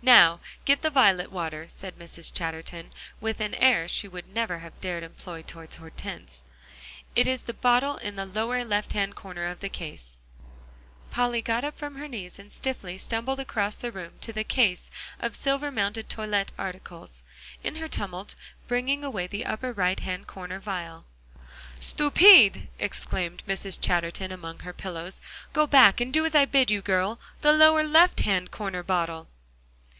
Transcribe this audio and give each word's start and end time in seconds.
"Now 0.00 0.38
get 0.64 0.82
the 0.82 0.90
violet 0.90 1.32
water," 1.32 1.66
said 1.68 1.98
Mrs. 1.98 2.32
Chatterton, 2.32 2.92
with 3.20 3.40
an 3.40 3.52
air 3.56 3.88
she 3.88 4.06
would 4.06 4.32
never 4.32 4.60
have 4.60 4.80
dared 4.80 5.02
employ 5.02 5.42
towards 5.42 5.74
Hortense; 5.74 6.44
"it 7.16 7.26
is 7.26 7.42
the 7.42 7.52
bottle 7.52 7.96
in 7.96 8.14
the 8.14 8.24
lower 8.24 8.64
left 8.64 8.92
hand 8.92 9.16
corner 9.16 9.44
of 9.46 9.58
the 9.58 9.68
case." 9.68 10.16
Polly 11.10 11.42
got 11.42 11.64
up 11.64 11.76
from 11.76 11.96
her 11.96 12.06
knees, 12.06 12.38
and 12.38 12.52
stiffly 12.52 12.96
stumbled 12.96 13.40
across 13.40 13.74
the 13.74 13.90
room 13.90 14.12
to 14.20 14.32
the 14.32 14.44
case 14.44 14.92
of 15.18 15.34
silver 15.34 15.72
mounted 15.72 16.08
toilet 16.08 16.52
articles: 16.56 17.24
in 17.64 17.74
her 17.74 17.88
tumult 17.88 18.36
bringing 18.68 19.02
away 19.02 19.26
the 19.26 19.44
upper 19.44 19.72
right 19.72 19.98
hand 19.98 20.28
corner 20.28 20.60
vial. 20.60 21.06
"Stupide!" 21.80 22.68
exclaimed 22.78 23.42
Mrs. 23.48 23.80
Chatterton 23.80 24.30
among 24.30 24.60
her 24.60 24.72
pillows. 24.72 25.20
"Go 25.52 25.66
back, 25.66 26.00
and 26.00 26.12
do 26.12 26.24
as 26.24 26.36
I 26.36 26.44
bid 26.44 26.70
you, 26.70 26.82
girl; 26.82 27.18
the 27.40 27.52
lower 27.52 27.82
left 27.82 28.20
hand 28.20 28.52
corner 28.52 28.84
bottle!" 28.84 29.26